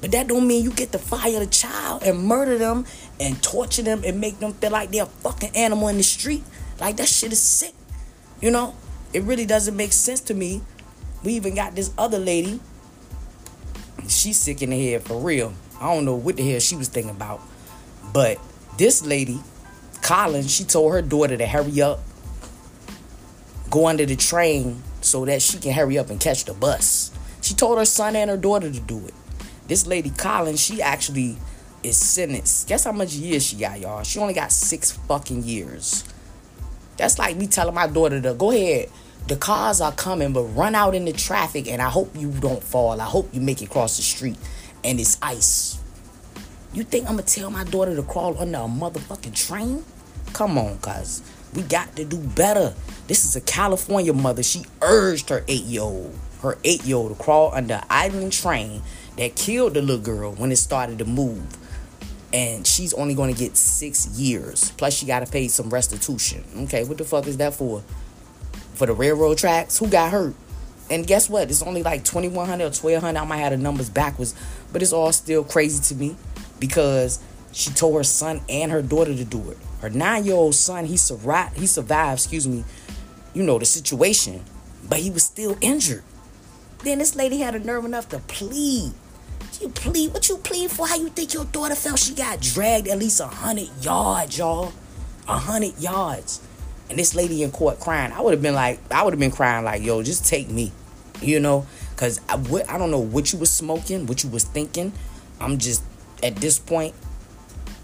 But 0.00 0.10
that 0.10 0.26
don't 0.26 0.48
mean 0.48 0.64
you 0.64 0.72
get 0.72 0.90
to 0.92 0.98
fire 0.98 1.38
the 1.38 1.46
child 1.46 2.02
and 2.02 2.24
murder 2.24 2.58
them 2.58 2.86
and 3.20 3.40
torture 3.40 3.82
them 3.82 4.02
and 4.04 4.20
make 4.20 4.40
them 4.40 4.52
feel 4.54 4.72
like 4.72 4.90
they're 4.90 5.04
a 5.04 5.06
fucking 5.06 5.54
animal 5.54 5.86
in 5.86 5.96
the 5.96 6.02
street. 6.02 6.42
Like 6.80 6.96
that 6.96 7.06
shit 7.08 7.30
is 7.32 7.40
sick. 7.40 7.74
You 8.40 8.50
know? 8.50 8.74
It 9.12 9.22
really 9.24 9.46
doesn't 9.46 9.76
make 9.76 9.92
sense 9.92 10.20
to 10.22 10.34
me. 10.34 10.62
We 11.24 11.34
even 11.34 11.54
got 11.54 11.74
this 11.74 11.92
other 11.96 12.18
lady. 12.18 12.60
She's 14.08 14.38
sick 14.38 14.62
in 14.62 14.70
the 14.70 14.90
head 14.90 15.02
for 15.02 15.18
real. 15.18 15.52
I 15.80 15.94
don't 15.94 16.04
know 16.04 16.14
what 16.14 16.36
the 16.36 16.48
hell 16.50 16.60
she 16.60 16.76
was 16.76 16.88
thinking 16.88 17.10
about. 17.10 17.40
But 18.12 18.38
this 18.76 19.04
lady, 19.04 19.40
Colin, 20.02 20.46
she 20.46 20.64
told 20.64 20.92
her 20.92 21.02
daughter 21.02 21.36
to 21.36 21.46
hurry 21.46 21.80
up, 21.80 22.00
go 23.70 23.86
under 23.86 24.04
the 24.04 24.16
train 24.16 24.82
so 25.00 25.24
that 25.24 25.42
she 25.42 25.58
can 25.58 25.72
hurry 25.72 25.98
up 25.98 26.10
and 26.10 26.20
catch 26.20 26.44
the 26.44 26.54
bus. 26.54 27.10
She 27.40 27.54
told 27.54 27.78
her 27.78 27.84
son 27.84 28.16
and 28.16 28.30
her 28.30 28.36
daughter 28.36 28.70
to 28.70 28.80
do 28.80 29.06
it. 29.06 29.14
This 29.68 29.86
lady, 29.86 30.10
Colin, 30.10 30.56
she 30.56 30.82
actually 30.82 31.36
is 31.82 31.96
sentenced. 31.96 32.68
Guess 32.68 32.84
how 32.84 32.92
much 32.92 33.12
years 33.14 33.46
she 33.46 33.56
got, 33.56 33.80
y'all? 33.80 34.02
She 34.02 34.18
only 34.18 34.34
got 34.34 34.52
six 34.52 34.92
fucking 34.92 35.44
years. 35.44 36.04
That's 36.96 37.18
like 37.18 37.36
me 37.36 37.46
telling 37.46 37.74
my 37.74 37.86
daughter 37.86 38.20
to 38.20 38.34
go 38.34 38.50
ahead. 38.50 38.90
The 39.28 39.36
cars 39.36 39.80
are 39.80 39.92
coming, 39.92 40.32
but 40.32 40.42
run 40.42 40.74
out 40.74 40.94
in 40.94 41.04
the 41.04 41.12
traffic 41.12 41.68
and 41.68 41.80
I 41.80 41.88
hope 41.88 42.14
you 42.16 42.30
don't 42.30 42.62
fall. 42.62 43.00
I 43.00 43.04
hope 43.04 43.32
you 43.32 43.40
make 43.40 43.62
it 43.62 43.66
across 43.66 43.96
the 43.96 44.02
street 44.02 44.36
and 44.84 44.98
it's 44.98 45.16
ice. 45.22 45.78
You 46.74 46.84
think 46.84 47.06
I'm 47.06 47.16
gonna 47.16 47.22
tell 47.22 47.50
my 47.50 47.64
daughter 47.64 47.94
to 47.94 48.02
crawl 48.02 48.36
under 48.38 48.58
a 48.58 48.62
motherfucking 48.62 49.34
train? 49.34 49.84
Come 50.32 50.58
on, 50.58 50.78
guys. 50.80 51.22
We 51.54 51.62
got 51.62 51.94
to 51.96 52.04
do 52.04 52.18
better. 52.18 52.74
This 53.06 53.24
is 53.24 53.36
a 53.36 53.40
California 53.42 54.12
mother. 54.12 54.42
She 54.42 54.64
urged 54.80 55.28
her 55.28 55.44
eight 55.48 55.64
year 55.64 55.82
old, 55.82 56.18
her 56.40 56.56
eight 56.64 56.82
year 56.84 56.96
old, 56.96 57.16
to 57.16 57.22
crawl 57.22 57.52
under 57.54 57.74
an 57.74 57.84
idling 57.90 58.30
train 58.30 58.82
that 59.18 59.36
killed 59.36 59.74
the 59.74 59.82
little 59.82 60.02
girl 60.02 60.32
when 60.32 60.50
it 60.50 60.56
started 60.56 60.98
to 60.98 61.04
move. 61.04 61.44
And 62.32 62.66
she's 62.66 62.94
only 62.94 63.14
gonna 63.14 63.34
get 63.34 63.56
six 63.58 64.06
years. 64.18 64.72
Plus, 64.78 64.94
she 64.94 65.04
gotta 65.04 65.26
pay 65.26 65.48
some 65.48 65.68
restitution. 65.68 66.42
Okay, 66.64 66.84
what 66.84 66.96
the 66.96 67.04
fuck 67.04 67.26
is 67.26 67.36
that 67.36 67.52
for? 67.52 67.82
For 68.82 68.86
the 68.86 68.94
railroad 68.94 69.38
tracks? 69.38 69.78
Who 69.78 69.86
got 69.86 70.10
hurt? 70.10 70.34
And 70.90 71.06
guess 71.06 71.30
what? 71.30 71.48
It's 71.48 71.62
only 71.62 71.84
like 71.84 72.02
2100 72.02 72.64
or 72.64 72.66
1200. 72.66 73.16
I 73.16 73.24
might 73.24 73.36
have 73.36 73.52
the 73.52 73.56
numbers 73.56 73.88
backwards, 73.88 74.34
but 74.72 74.82
it's 74.82 74.92
all 74.92 75.12
still 75.12 75.44
crazy 75.44 75.80
to 75.94 75.94
me 75.94 76.16
because 76.58 77.22
she 77.52 77.70
told 77.70 77.94
her 77.94 78.02
son 78.02 78.40
and 78.48 78.72
her 78.72 78.82
daughter 78.82 79.14
to 79.14 79.24
do 79.24 79.52
it. 79.52 79.58
Her 79.82 79.88
nine-year-old 79.88 80.56
son, 80.56 80.86
he 80.86 80.96
survived. 80.96 81.58
He 81.58 81.68
survived. 81.68 82.22
Excuse 82.22 82.48
me. 82.48 82.64
You 83.34 83.44
know 83.44 83.56
the 83.60 83.66
situation, 83.66 84.42
but 84.88 84.98
he 84.98 85.12
was 85.12 85.22
still 85.22 85.56
injured. 85.60 86.02
Then 86.82 86.98
this 86.98 87.14
lady 87.14 87.38
had 87.38 87.54
a 87.54 87.60
nerve 87.60 87.84
enough 87.84 88.08
to 88.08 88.18
plead. 88.18 88.94
You 89.60 89.68
plead? 89.68 90.12
What 90.12 90.28
you 90.28 90.38
plead 90.38 90.72
for? 90.72 90.88
How 90.88 90.96
you 90.96 91.08
think 91.08 91.34
your 91.34 91.44
daughter 91.44 91.76
felt? 91.76 92.00
She 92.00 92.14
got 92.14 92.40
dragged 92.40 92.88
at 92.88 92.98
least 92.98 93.20
a 93.20 93.28
hundred 93.28 93.68
yards, 93.80 94.38
y'all. 94.38 94.72
A 95.28 95.38
hundred 95.38 95.78
yards. 95.78 96.40
And 96.92 96.98
this 96.98 97.14
lady 97.14 97.42
in 97.42 97.50
court 97.50 97.80
crying. 97.80 98.12
I 98.12 98.20
would 98.20 98.34
have 98.34 98.42
been 98.42 98.54
like, 98.54 98.78
I 98.92 99.02
would 99.02 99.14
have 99.14 99.18
been 99.18 99.30
crying 99.30 99.64
like, 99.64 99.82
yo, 99.82 100.02
just 100.02 100.26
take 100.26 100.50
me. 100.50 100.72
You 101.22 101.40
know, 101.40 101.66
cause 101.96 102.20
I, 102.28 102.34
I 102.68 102.76
don't 102.76 102.90
know 102.90 102.98
what 102.98 103.32
you 103.32 103.38
was 103.38 103.50
smoking, 103.50 104.06
what 104.06 104.22
you 104.22 104.28
was 104.28 104.44
thinking. 104.44 104.92
I'm 105.40 105.56
just 105.56 105.82
at 106.22 106.36
this 106.36 106.58
point, 106.58 106.94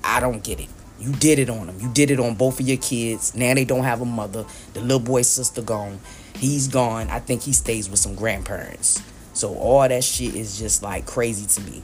I 0.05 0.21
don't 0.21 0.45
get 0.45 0.61
it. 0.61 0.69
You 1.01 1.13
did 1.13 1.39
it 1.39 1.49
on 1.49 1.69
them. 1.69 1.81
You 1.81 1.89
did 1.89 2.11
it 2.11 2.21
on 2.21 2.35
both 2.35 2.61
of 2.61 2.69
your 2.69 2.77
kids. 2.77 3.35
Now 3.35 3.55
they 3.55 3.65
don't 3.65 3.85
have 3.85 4.03
a 4.03 4.05
mother. 4.05 4.45
The 4.75 4.83
little 4.83 4.99
boy's 5.01 5.27
sister 5.27 5.63
gone. 5.63 6.01
He's 6.37 6.69
gone. 6.69 7.09
I 7.09 7.19
think 7.19 7.41
he 7.41 7.55
stays 7.55 7.89
with 7.89 7.99
some 7.99 8.15
grandparents. 8.15 9.03
So 9.33 9.55
all 9.55 9.89
that 9.89 10.05
shit 10.05 10.35
is 10.35 10.59
just 10.59 10.83
like 10.83 11.07
crazy 11.07 11.47
to 11.47 11.71
me. 11.71 11.83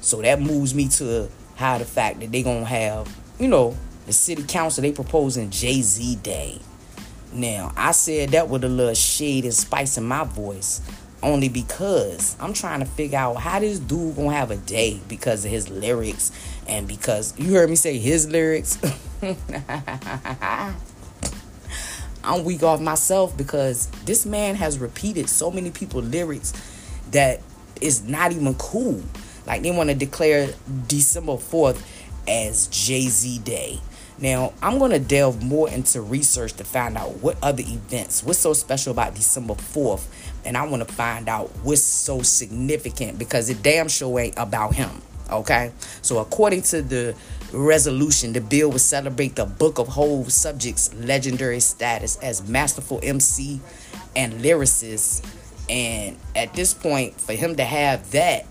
So 0.00 0.20
that 0.20 0.40
moves 0.40 0.74
me 0.74 0.88
to 0.88 1.28
how 1.54 1.78
the 1.78 1.84
fact 1.84 2.18
that 2.18 2.32
they 2.32 2.42
gonna 2.42 2.64
have, 2.64 3.14
you 3.38 3.46
know, 3.46 3.76
the 4.06 4.12
city 4.12 4.44
council 4.44 4.82
they 4.82 4.92
proposing 4.92 5.50
Jay 5.50 5.82
Z 5.82 6.16
Day. 6.16 6.60
Now 7.32 7.72
I 7.76 7.92
said 7.92 8.30
that 8.30 8.48
with 8.48 8.64
a 8.64 8.68
little 8.68 8.94
shade 8.94 9.44
and 9.44 9.54
spice 9.54 9.98
in 9.98 10.04
my 10.04 10.24
voice 10.24 10.80
only 11.22 11.48
because 11.48 12.36
I'm 12.40 12.52
trying 12.52 12.80
to 12.80 12.86
figure 12.86 13.18
out 13.18 13.34
how 13.34 13.58
this 13.58 13.78
dude 13.78 14.16
gonna 14.16 14.32
have 14.32 14.50
a 14.50 14.56
day 14.56 15.00
because 15.08 15.44
of 15.44 15.50
his 15.50 15.68
lyrics 15.68 16.30
and 16.68 16.86
because 16.86 17.38
you 17.38 17.54
heard 17.54 17.68
me 17.68 17.76
say 17.76 17.98
his 17.98 18.28
lyrics. 18.28 18.78
I'm 22.24 22.44
weak 22.44 22.62
off 22.62 22.80
myself 22.80 23.36
because 23.36 23.86
this 24.04 24.26
man 24.26 24.56
has 24.56 24.78
repeated 24.78 25.28
so 25.28 25.50
many 25.50 25.70
people 25.70 26.02
lyrics 26.02 26.52
that 27.12 27.40
is 27.80 28.02
not 28.02 28.32
even 28.32 28.54
cool. 28.54 29.02
Like 29.46 29.62
they 29.62 29.70
want 29.70 29.90
to 29.90 29.94
declare 29.94 30.52
December 30.88 31.34
4th 31.34 31.80
as 32.28 32.66
Jay 32.66 33.02
Z 33.02 33.38
Day. 33.40 33.80
Now, 34.18 34.54
I'm 34.62 34.78
going 34.78 34.92
to 34.92 34.98
delve 34.98 35.42
more 35.42 35.68
into 35.68 36.00
research 36.00 36.54
to 36.54 36.64
find 36.64 36.96
out 36.96 37.18
what 37.18 37.36
other 37.42 37.62
events, 37.62 38.24
what's 38.24 38.38
so 38.38 38.54
special 38.54 38.92
about 38.92 39.14
December 39.14 39.54
4th, 39.54 40.06
and 40.44 40.56
I 40.56 40.66
want 40.66 40.86
to 40.86 40.92
find 40.92 41.28
out 41.28 41.50
what's 41.62 41.82
so 41.82 42.22
significant 42.22 43.18
because 43.18 43.50
it 43.50 43.62
damn 43.62 43.88
sure 43.88 44.18
ain't 44.18 44.34
about 44.38 44.74
him. 44.74 45.02
Okay? 45.30 45.70
So, 46.00 46.18
according 46.18 46.62
to 46.62 46.80
the 46.80 47.14
resolution, 47.52 48.32
the 48.32 48.40
bill 48.40 48.70
would 48.70 48.80
celebrate 48.80 49.36
the 49.36 49.44
Book 49.44 49.78
of 49.78 49.88
Hov 49.88 50.32
subjects' 50.32 50.94
legendary 50.94 51.60
status 51.60 52.16
as 52.22 52.48
masterful 52.48 53.00
MC 53.02 53.60
and 54.14 54.34
lyricist. 54.34 55.28
And 55.68 56.16
at 56.34 56.54
this 56.54 56.72
point, 56.72 57.20
for 57.20 57.34
him 57.34 57.56
to 57.56 57.64
have 57.64 58.12
that 58.12 58.46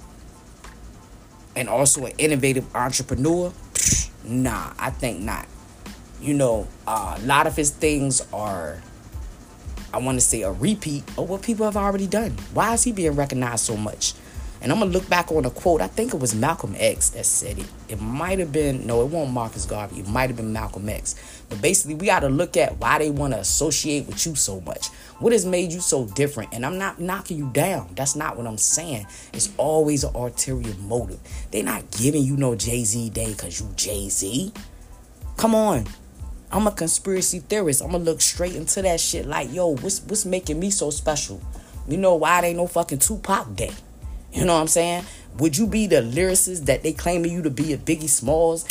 and 1.55 1.69
also 1.69 2.05
an 2.05 2.13
innovative 2.17 2.75
entrepreneur, 2.75 3.51
nah, 4.23 4.73
I 4.77 4.91
think 4.91 5.21
not. 5.21 5.47
You 6.25 6.33
know, 6.33 6.67
uh, 6.87 7.19
a 7.21 7.25
lot 7.27 7.45
of 7.45 7.55
his 7.55 7.69
things 7.69 8.25
are, 8.33 8.81
I 9.93 9.99
want 9.99 10.17
to 10.17 10.25
say, 10.25 10.41
a 10.41 10.51
repeat 10.51 11.03
of 11.19 11.29
what 11.29 11.43
people 11.43 11.65
have 11.65 11.77
already 11.77 12.07
done. 12.07 12.31
Why 12.51 12.73
is 12.73 12.83
he 12.83 12.91
being 12.91 13.11
recognized 13.11 13.63
so 13.63 13.77
much? 13.77 14.15
And 14.59 14.71
I'm 14.71 14.79
gonna 14.79 14.89
look 14.89 15.07
back 15.07 15.31
on 15.31 15.45
a 15.45 15.51
quote. 15.51 15.81
I 15.81 15.87
think 15.87 16.15
it 16.15 16.19
was 16.19 16.33
Malcolm 16.33 16.73
X 16.79 17.09
that 17.09 17.27
said 17.27 17.59
it. 17.59 17.67
It 17.89 18.01
might 18.01 18.39
have 18.39 18.51
been 18.51 18.87
no, 18.87 19.03
it 19.03 19.11
wasn't 19.11 19.33
Marcus 19.33 19.67
Garvey. 19.67 19.99
It 19.99 20.07
might 20.07 20.31
have 20.31 20.37
been 20.37 20.51
Malcolm 20.51 20.89
X. 20.89 21.43
But 21.47 21.61
basically, 21.61 21.93
we 21.93 22.07
got 22.07 22.21
to 22.21 22.29
look 22.29 22.57
at 22.57 22.79
why 22.79 22.97
they 22.97 23.11
want 23.11 23.33
to 23.33 23.39
associate 23.39 24.07
with 24.07 24.25
you 24.25 24.33
so 24.33 24.61
much. 24.61 24.87
What 25.19 25.31
has 25.31 25.45
made 25.45 25.71
you 25.71 25.79
so 25.79 26.07
different? 26.07 26.55
And 26.55 26.65
I'm 26.65 26.79
not 26.79 26.99
knocking 26.99 27.37
you 27.37 27.51
down. 27.51 27.91
That's 27.93 28.15
not 28.15 28.35
what 28.35 28.47
I'm 28.47 28.57
saying. 28.57 29.05
It's 29.31 29.51
always 29.57 30.03
an 30.03 30.15
ulterior 30.15 30.73
motive. 30.79 31.19
They're 31.51 31.61
not 31.61 31.91
giving 31.91 32.23
you 32.23 32.35
no 32.35 32.55
Jay 32.55 32.83
Z 32.83 33.11
day 33.11 33.33
because 33.33 33.59
you 33.59 33.69
Jay 33.75 34.09
Z. 34.09 34.51
Come 35.37 35.53
on. 35.53 35.85
I'm 36.55 36.67
a 36.67 36.71
conspiracy 36.71 37.39
theorist. 37.39 37.81
I'm 37.81 37.91
gonna 37.91 38.05
look 38.05 38.21
straight 38.21 38.55
into 38.55 38.81
that 38.83 39.01
shit 39.01 39.25
like, 39.25 39.51
yo, 39.51 39.75
what's 39.75 40.01
what's 40.03 40.23
making 40.23 40.57
me 40.57 40.69
so 40.69 40.89
special? 40.89 41.41
You 41.85 41.97
know 41.97 42.15
why 42.15 42.39
they 42.39 42.47
ain't 42.47 42.57
no 42.57 42.65
fucking 42.65 42.99
Tupac 42.99 43.57
day? 43.57 43.73
You 44.31 44.45
know 44.45 44.53
what 44.53 44.61
I'm 44.61 44.67
saying? 44.69 45.03
Would 45.37 45.57
you 45.57 45.67
be 45.67 45.85
the 45.85 45.97
lyricist 45.97 46.67
that 46.67 46.81
they 46.81 46.93
claiming 46.93 47.33
you 47.33 47.41
to 47.41 47.49
be 47.49 47.73
a 47.73 47.77
Biggie 47.77 48.07
Smalls? 48.07 48.65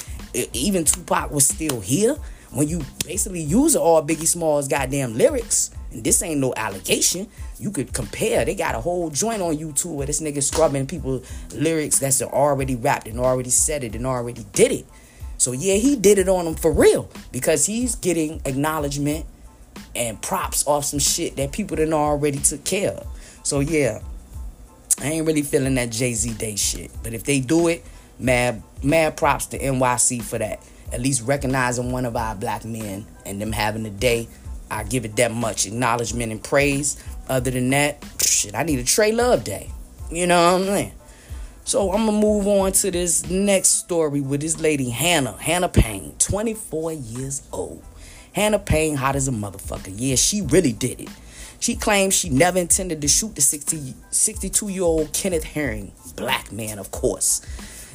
Even 0.55 0.85
Tupac 0.85 1.31
was 1.31 1.47
still 1.47 1.83
here 1.83 2.17
when 2.53 2.69
you 2.69 2.81
basically 3.05 3.43
use 3.43 3.77
all 3.77 4.03
Biggie 4.03 4.27
Smalls 4.27 4.67
goddamn 4.67 5.19
lyrics. 5.19 5.71
And 5.93 6.03
this 6.03 6.23
ain't 6.23 6.41
no 6.41 6.55
allegation. 6.57 7.29
You 7.59 7.71
could 7.71 7.93
compare. 7.93 8.47
They 8.47 8.55
got 8.55 8.75
a 8.75 8.81
whole 8.81 9.11
joint 9.11 9.43
on 9.43 9.59
YouTube 9.59 9.95
where 9.97 10.07
this 10.07 10.23
nigga 10.23 10.43
scrubbing 10.43 10.87
people 10.87 11.23
lyrics 11.55 11.99
that's 11.99 12.23
already 12.23 12.77
rapped 12.77 13.09
and 13.09 13.21
already 13.21 13.51
said 13.51 13.85
it 13.85 13.95
and 13.95 14.07
already 14.07 14.47
did 14.55 14.73
it. 14.73 14.87
So 15.39 15.53
yeah, 15.53 15.75
he 15.75 15.97
did 15.97 16.19
it 16.19 16.29
on 16.29 16.45
them 16.45 16.55
for 16.55 16.73
real 16.73 17.11
because 17.33 17.67
he's 17.67 17.97
getting 17.97 18.41
acknowledgement 18.45 19.27
and 19.97 20.21
props 20.21 20.67
off 20.67 20.85
some 20.85 20.99
shit 20.99 21.37
that 21.37 21.53
people 21.53 21.77
didn't 21.77 21.95
already 21.95 22.39
took 22.39 22.65
care 22.65 22.93
of. 22.93 23.07
So 23.43 23.61
yeah, 23.61 24.01
I 25.01 25.07
ain't 25.07 25.27
really 25.27 25.43
feeling 25.43 25.75
that 25.75 25.91
Jay 25.91 26.15
Z 26.15 26.35
Day 26.35 26.57
shit. 26.57 26.91
But 27.03 27.15
if 27.15 27.25
they 27.25 27.41
do 27.41 27.69
it, 27.69 27.85
mad 28.19 28.63
mad 28.83 29.17
props 29.17 29.47
to 29.47 29.59
NYC 29.59 30.23
for 30.23 30.39
that. 30.39 30.61
At 30.93 31.01
least 31.01 31.23
recognizing 31.23 31.91
one 31.91 32.05
of 32.05 32.17
our 32.17 32.35
black 32.35 32.65
men 32.65 33.07
and 33.27 33.41
them 33.41 33.53
having 33.53 33.85
a 33.87 33.91
day. 33.91 34.29
I 34.71 34.85
give 34.85 35.05
it 35.05 35.17
that 35.17 35.33
much 35.33 35.67
acknowledgement 35.67 36.33
and 36.33 36.43
praise. 36.43 37.03
Other 37.29 37.51
than 37.51 37.71
that, 37.71 38.05
shit, 38.21 38.55
I 38.55 38.63
need 38.63 38.79
a 38.79 38.85
Trey 38.85 39.13
Love 39.13 39.45
Day. 39.45 39.71
You 40.11 40.27
know 40.27 40.53
what 40.53 40.61
I'm 40.61 40.67
saying? 40.67 40.93
So 41.67 41.93
I'm 41.93 42.05
gonna 42.05 42.19
move 42.19 42.47
on 42.47 42.73
to 42.73 42.91
this 42.91 43.29
next 43.31 43.69
story 43.79 44.21
with 44.21 44.43
this 44.43 44.61
lady 44.61 44.91
Hannah, 44.91 45.33
Hannah 45.33 45.71
Payne, 45.71 46.15
24 46.19 46.93
years 46.93 47.43
old. 47.53 47.83
Hannah 48.35 48.59
Payne, 48.59 48.97
hot 48.97 49.17
as 49.17 49.29
a 49.29 49.31
motherfucker. 49.31 49.95
Yeah, 49.97 50.17
she 50.17 50.43
really 50.43 50.73
did 50.73 51.01
it. 51.01 51.09
She 51.61 51.75
claims 51.75 52.13
she 52.15 52.29
never 52.29 52.59
intended 52.59 53.01
to 53.01 53.09
shoot 53.09 53.35
the 53.35 53.41
60, 53.41 53.95
62 54.11 54.69
year 54.69 54.83
old 54.83 55.15
Kenneth 55.15 55.45
Herring, 55.45 55.93
black 56.17 56.53
man, 56.53 56.79
of 56.79 56.91
course. 56.91 57.41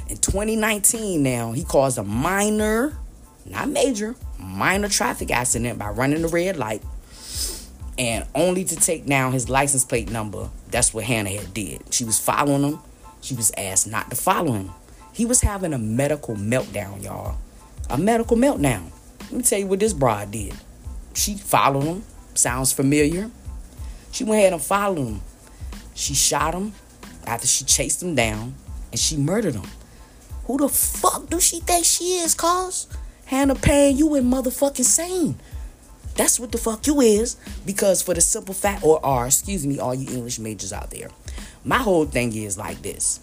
In 0.08 0.18
2019, 0.18 1.22
now, 1.22 1.52
he 1.52 1.64
caused 1.64 2.00
a 2.00 2.04
minor, 2.04 2.98
not 3.46 3.70
major, 3.70 4.16
minor 4.40 4.90
traffic 4.90 5.30
accident 5.30 5.78
by 5.78 5.90
running 5.90 6.24
the 6.24 6.28
red 6.28 6.58
light 6.58 6.82
and 8.00 8.26
only 8.34 8.64
to 8.64 8.76
take 8.76 9.06
down 9.06 9.32
his 9.32 9.48
license 9.48 9.86
plate 9.86 10.10
number. 10.10 10.50
That's 10.72 10.92
what 10.92 11.04
Hannah 11.04 11.30
had 11.30 11.54
did. 11.54 11.94
She 11.94 12.04
was 12.04 12.18
following 12.18 12.64
him. 12.64 12.80
She 13.22 13.36
was 13.36 13.52
asked 13.58 13.88
not 13.88 14.10
to 14.10 14.16
follow 14.16 14.54
him. 14.54 14.72
He 15.14 15.26
was 15.26 15.42
having 15.42 15.74
a 15.74 15.78
medical 15.78 16.36
meltdown, 16.36 17.04
y'all. 17.04 17.38
A 17.90 17.98
medical 17.98 18.38
meltdown. 18.38 18.92
Let 19.22 19.32
me 19.32 19.42
tell 19.42 19.60
you 19.60 19.68
what 19.68 19.80
this 19.80 19.94
broad 19.94 20.32
did. 20.32 20.54
She 21.14 21.36
followed 21.36 21.84
him. 21.84 22.04
Sounds 22.34 22.72
familiar. 22.72 23.30
She 24.12 24.24
went 24.24 24.40
ahead 24.40 24.54
and 24.54 24.62
followed 24.62 25.06
him. 25.06 25.22
She 25.94 26.14
shot 26.14 26.54
him 26.54 26.74
after 27.28 27.48
she 27.48 27.66
chased 27.66 28.02
him 28.02 28.16
down 28.16 28.56
and 28.92 29.00
she 29.00 29.18
murdered 29.18 29.56
him. 29.56 29.68
Who 30.46 30.58
the 30.58 30.70
fuck 30.70 31.30
do 31.30 31.40
she 31.40 31.60
think 31.60 31.86
she 31.86 32.16
is, 32.20 32.34
cuz? 32.34 32.88
Hannah 33.26 33.56
Payne, 33.56 33.98
you 33.98 34.16
in 34.16 34.24
motherfucking 34.24 34.86
sane. 34.86 35.40
That's 36.16 36.40
what 36.40 36.52
the 36.52 36.58
fuck 36.58 36.88
you 36.88 37.02
is. 37.02 37.38
Because 37.66 38.02
for 38.02 38.14
the 38.14 38.22
simple 38.22 38.56
fact, 38.56 38.84
or 38.84 39.04
are, 39.06 39.28
excuse 39.28 39.68
me, 39.68 39.80
all 39.80 39.94
you 39.94 40.10
English 40.12 40.40
majors 40.40 40.74
out 40.74 40.90
there. 40.90 41.10
My 41.64 41.78
whole 41.78 42.06
thing 42.06 42.36
is 42.36 42.58
like 42.58 42.82
this. 42.82 43.20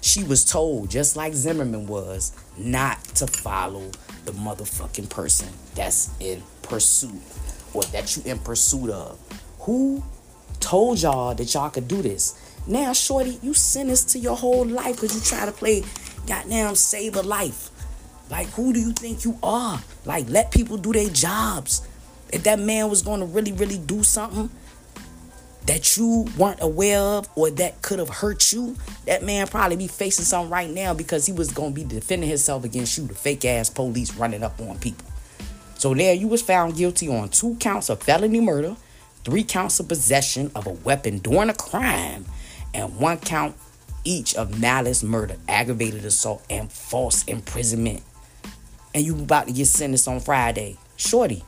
She 0.00 0.22
was 0.24 0.44
told, 0.44 0.90
just 0.90 1.16
like 1.16 1.34
Zimmerman 1.34 1.86
was, 1.86 2.32
not 2.56 3.02
to 3.16 3.26
follow 3.26 3.90
the 4.24 4.32
motherfucking 4.32 5.10
person 5.10 5.48
that's 5.74 6.10
in 6.20 6.42
pursuit 6.62 7.20
or 7.74 7.82
that 7.84 8.16
you 8.16 8.22
in 8.30 8.38
pursuit 8.38 8.90
of. 8.90 9.18
Who 9.60 10.02
told 10.60 11.00
y'all 11.00 11.34
that 11.34 11.54
y'all 11.54 11.70
could 11.70 11.88
do 11.88 12.02
this. 12.02 12.56
Now, 12.66 12.92
shorty, 12.92 13.38
you 13.42 13.54
sentenced 13.54 14.10
to 14.10 14.18
your 14.18 14.36
whole 14.36 14.64
life 14.64 14.96
because 14.96 15.14
you 15.14 15.20
try 15.20 15.46
to 15.46 15.52
play 15.52 15.84
goddamn 16.26 16.74
save 16.74 17.16
a 17.16 17.22
life. 17.22 17.70
Like, 18.30 18.48
who 18.48 18.72
do 18.72 18.80
you 18.80 18.92
think 18.92 19.24
you 19.24 19.38
are? 19.42 19.82
Like, 20.04 20.28
let 20.28 20.50
people 20.50 20.76
do 20.76 20.92
their 20.92 21.08
jobs. 21.08 21.86
If 22.30 22.42
that 22.42 22.58
man 22.58 22.90
was 22.90 23.02
going 23.02 23.20
to 23.20 23.26
really, 23.26 23.52
really 23.52 23.78
do 23.78 24.02
something 24.02 24.50
that 25.68 25.96
you 25.96 26.26
weren't 26.36 26.60
aware 26.60 26.98
of 26.98 27.28
or 27.36 27.50
that 27.50 27.80
could 27.82 28.00
have 28.00 28.08
hurt 28.08 28.52
you, 28.52 28.76
that 29.06 29.22
man 29.22 29.46
probably 29.46 29.76
be 29.76 29.86
facing 29.86 30.24
something 30.24 30.50
right 30.50 30.70
now 30.70 30.92
because 30.92 31.24
he 31.24 31.32
was 31.32 31.52
to 31.52 31.70
be 31.70 31.84
defending 31.84 32.28
himself 32.28 32.64
against 32.64 32.98
you, 32.98 33.06
the 33.06 33.14
fake 33.14 33.44
ass 33.44 33.70
police 33.70 34.14
running 34.16 34.42
up 34.42 34.60
on 34.60 34.78
people. 34.78 35.06
So 35.76 35.94
there 35.94 36.14
you 36.14 36.26
was 36.26 36.42
found 36.42 36.76
guilty 36.76 37.08
on 37.08 37.28
two 37.28 37.54
counts 37.56 37.88
of 37.88 38.02
felony 38.02 38.40
murder 38.40 38.76
three 39.28 39.44
counts 39.44 39.78
of 39.78 39.88
possession 39.88 40.50
of 40.54 40.66
a 40.66 40.70
weapon 40.70 41.18
during 41.18 41.50
a 41.50 41.54
crime, 41.54 42.24
and 42.72 42.96
one 42.96 43.18
count 43.18 43.54
each 44.04 44.34
of 44.36 44.58
malice, 44.58 45.02
murder, 45.02 45.36
aggravated 45.48 46.04
assault, 46.04 46.42
and 46.48 46.72
false 46.72 47.24
imprisonment. 47.24 48.02
And 48.94 49.04
you 49.04 49.14
about 49.14 49.46
to 49.46 49.52
get 49.52 49.66
sentenced 49.66 50.08
on 50.08 50.20
Friday. 50.20 50.78
Shorty, 50.96 51.44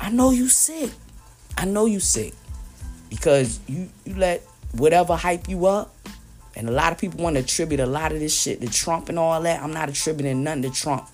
I 0.00 0.10
know 0.10 0.30
you 0.30 0.48
sick. 0.48 0.90
I 1.58 1.64
know 1.64 1.86
you 1.86 1.98
sick. 1.98 2.32
Because 3.08 3.60
you, 3.66 3.88
you 4.04 4.14
let 4.14 4.42
whatever 4.72 5.16
hype 5.16 5.48
you 5.48 5.66
up, 5.66 5.94
and 6.56 6.68
a 6.68 6.72
lot 6.72 6.92
of 6.92 6.98
people 6.98 7.22
want 7.22 7.36
to 7.36 7.40
attribute 7.40 7.80
a 7.80 7.86
lot 7.86 8.12
of 8.12 8.20
this 8.20 8.38
shit 8.38 8.60
to 8.62 8.68
Trump 8.68 9.08
and 9.08 9.18
all 9.18 9.40
that. 9.42 9.62
I'm 9.62 9.72
not 9.72 9.88
attributing 9.88 10.42
nothing 10.42 10.62
to 10.62 10.70
Trump. 10.70 11.06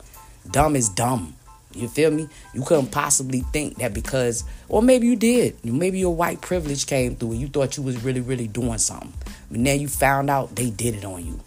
Dumb 0.50 0.76
is 0.76 0.88
dumb. 0.88 1.34
You 1.74 1.88
feel 1.88 2.10
me? 2.10 2.28
You 2.54 2.62
couldn't 2.62 2.88
possibly 2.88 3.40
think 3.52 3.78
that 3.78 3.94
because, 3.94 4.44
or 4.68 4.82
maybe 4.82 5.06
you 5.06 5.16
did. 5.16 5.64
Maybe 5.64 5.98
your 5.98 6.14
white 6.14 6.40
privilege 6.40 6.86
came 6.86 7.16
through 7.16 7.32
and 7.32 7.40
you 7.40 7.48
thought 7.48 7.76
you 7.76 7.82
was 7.82 8.02
really, 8.04 8.20
really 8.20 8.46
doing 8.46 8.78
something. 8.78 9.12
But 9.50 9.60
now 9.60 9.72
you 9.72 9.88
found 9.88 10.30
out 10.30 10.54
they 10.54 10.70
did 10.70 10.94
it 10.94 11.04
on 11.04 11.24
you. 11.24 11.40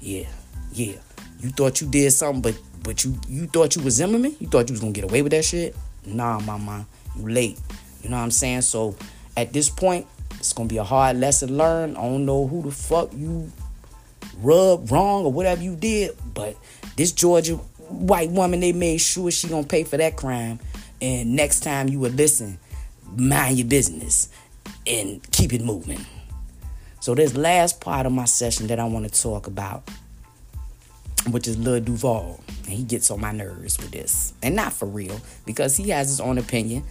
Yeah, 0.00 0.28
yeah. 0.72 0.96
You 1.40 1.50
thought 1.50 1.80
you 1.80 1.88
did 1.88 2.10
something, 2.12 2.42
but 2.42 2.58
but 2.82 3.04
you 3.04 3.16
you 3.28 3.46
thought 3.46 3.76
you 3.76 3.82
was 3.82 3.94
Zimmerman. 3.94 4.36
You 4.40 4.48
thought 4.48 4.68
you 4.68 4.74
was 4.74 4.80
gonna 4.80 4.92
get 4.92 5.04
away 5.04 5.22
with 5.22 5.32
that 5.32 5.44
shit. 5.44 5.74
Nah, 6.04 6.40
mama, 6.40 6.86
you 7.16 7.28
late. 7.28 7.58
You 8.02 8.10
know 8.10 8.16
what 8.16 8.22
I'm 8.22 8.30
saying? 8.30 8.62
So 8.62 8.96
at 9.36 9.52
this 9.52 9.68
point, 9.68 10.06
it's 10.32 10.52
gonna 10.52 10.68
be 10.68 10.78
a 10.78 10.84
hard 10.84 11.18
lesson 11.18 11.56
learned. 11.56 11.96
I 11.96 12.02
don't 12.02 12.26
know 12.26 12.46
who 12.46 12.62
the 12.62 12.70
fuck 12.70 13.12
you 13.12 13.50
rubbed 14.38 14.90
wrong 14.90 15.24
or 15.24 15.32
whatever 15.32 15.62
you 15.62 15.76
did, 15.76 16.16
but 16.34 16.56
this 16.96 17.12
Georgia 17.12 17.56
white 17.88 18.30
woman, 18.30 18.60
they 18.60 18.72
made 18.72 19.00
sure 19.00 19.30
she 19.30 19.48
gonna 19.48 19.66
pay 19.66 19.84
for 19.84 19.96
that 19.96 20.16
crime. 20.16 20.58
And 21.00 21.34
next 21.34 21.60
time 21.60 21.88
you 21.88 21.98
would 22.00 22.16
listen, 22.16 22.58
mind 23.16 23.58
your 23.58 23.66
business 23.66 24.28
and 24.86 25.20
keep 25.32 25.52
it 25.52 25.62
moving. 25.62 26.04
So 27.00 27.14
this 27.14 27.36
last 27.36 27.80
part 27.80 28.06
of 28.06 28.12
my 28.12 28.26
session 28.26 28.68
that 28.68 28.78
I 28.78 28.84
want 28.84 29.12
to 29.12 29.22
talk 29.22 29.48
about, 29.48 29.88
which 31.30 31.48
is 31.48 31.58
Lil 31.58 31.80
Duval. 31.80 32.40
And 32.64 32.72
he 32.72 32.84
gets 32.84 33.10
on 33.10 33.20
my 33.20 33.32
nerves 33.32 33.78
with 33.78 33.90
this. 33.90 34.32
And 34.42 34.54
not 34.54 34.72
for 34.72 34.86
real, 34.86 35.20
because 35.44 35.76
he 35.76 35.90
has 35.90 36.08
his 36.08 36.20
own 36.20 36.38
opinion. 36.38 36.84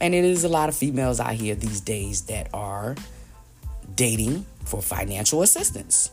And 0.00 0.14
it 0.14 0.24
is 0.24 0.44
a 0.44 0.48
lot 0.48 0.68
of 0.68 0.76
females 0.76 1.20
out 1.20 1.32
here 1.32 1.54
these 1.54 1.80
days 1.80 2.22
that 2.22 2.48
are 2.54 2.94
dating 3.94 4.46
for 4.64 4.80
financial 4.80 5.42
assistance. 5.42 6.10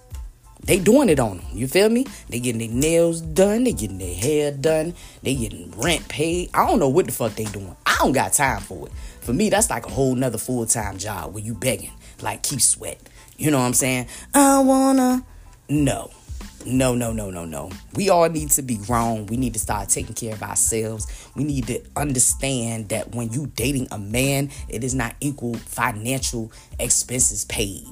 They 0.64 0.80
doing 0.80 1.10
it 1.10 1.20
on 1.20 1.38
them. 1.38 1.46
You 1.54 1.68
feel 1.68 1.90
me? 1.90 2.08
They 2.30 2.40
getting 2.40 2.60
their 2.60 2.76
nails 2.76 3.22
done. 3.22 3.66
They 3.66 3.74
getting 3.74 4.00
their 4.00 4.16
hair 4.16 4.52
done. 4.52 4.96
They 5.22 5.36
getting 5.36 5.72
rent 5.78 6.08
paid. 6.08 6.50
I 6.56 6.66
don't 6.66 6.80
know 6.80 6.90
what 6.90 7.06
the 7.06 7.12
fuck 7.12 7.36
they 7.36 7.46
doing. 7.46 7.76
I 7.86 7.98
don't 8.00 8.14
got 8.14 8.34
time 8.34 8.62
for 8.62 8.88
it. 8.88 8.94
For 9.22 9.34
me, 9.34 9.50
that's 9.50 9.70
like 9.70 9.86
a 9.86 9.92
whole 9.92 10.16
nother 10.16 10.38
full 10.40 10.66
time 10.66 10.98
job 10.98 11.34
where 11.34 11.44
you 11.44 11.54
begging, 11.54 11.92
like 12.22 12.42
keep 12.42 12.62
sweat. 12.62 13.00
You 13.38 13.52
know 13.52 13.60
what 13.60 13.66
I'm 13.66 13.74
saying? 13.74 14.08
I 14.34 14.60
wanna. 14.60 15.24
No. 15.70 16.12
No, 16.66 16.96
no, 16.96 17.14
no, 17.14 17.30
no, 17.30 17.46
no. 17.46 17.70
We 17.94 18.10
all 18.10 18.28
need 18.28 18.50
to 18.52 18.64
be 18.64 18.78
grown. 18.78 19.28
We 19.28 19.38
need 19.38 19.54
to 19.54 19.60
start 19.60 19.90
taking 19.90 20.16
care 20.16 20.34
of 20.34 20.42
ourselves. 20.42 21.30
We 21.36 21.44
need 21.44 21.68
to 21.68 21.82
understand 21.96 22.90
that 22.90 23.14
when 23.14 23.32
you 23.32 23.48
dating 23.56 23.88
a 23.92 24.00
man, 24.00 24.50
it 24.68 24.84
is 24.84 24.96
not 24.96 25.14
equal 25.20 25.54
financial 25.54 26.52
expenses 26.80 27.46
paid. 27.46 27.86